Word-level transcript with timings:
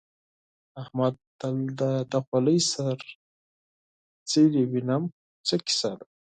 احمده! 0.81 1.19
تل 1.39 1.55
دې 1.79 1.93
د 2.11 2.13
خولۍ 2.25 2.59
سر 2.73 2.97
څيرې 4.29 4.63
وينم؛ 4.71 5.03
څه 5.47 5.55
کيسه 5.65 5.91
ده؟ 5.99 6.05